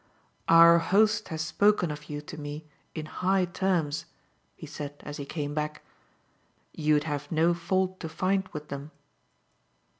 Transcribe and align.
"Our 0.47 0.79
host 0.79 1.27
has 1.27 1.43
spoken 1.43 1.91
of 1.91 2.09
you 2.09 2.21
to 2.21 2.35
me 2.35 2.65
in 2.95 3.05
high 3.05 3.45
terms," 3.45 4.05
he 4.55 4.65
said 4.65 4.95
as 5.05 5.17
he 5.17 5.27
came 5.27 5.53
back. 5.53 5.83
"You'd 6.73 7.03
have 7.03 7.31
no 7.31 7.53
fault 7.53 7.99
to 7.99 8.09
find 8.09 8.47
with 8.47 8.69
them." 8.69 8.89